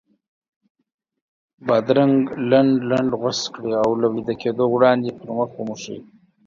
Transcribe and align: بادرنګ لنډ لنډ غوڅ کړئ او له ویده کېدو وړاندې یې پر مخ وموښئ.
بادرنګ 1.67 2.17
لنډ 2.49 2.73
لنډ 2.89 3.11
غوڅ 3.21 3.39
کړئ 3.53 3.73
او 3.83 3.89
له 4.01 4.07
ویده 4.13 4.33
کېدو 4.41 4.63
وړاندې 4.69 5.07
یې 5.09 5.17
پر 5.19 5.29
مخ 5.37 5.49
وموښئ. 5.55 5.99